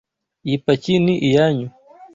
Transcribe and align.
Iyi 0.45 0.57
paki 0.65 0.93
ni 1.03 1.15
iyanyu. 1.27 1.67